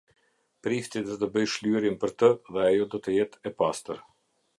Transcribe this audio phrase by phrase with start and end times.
[0.67, 4.03] Prifti do të bëjë shlyerjen për të, dhe ajo do të jetë e pastër".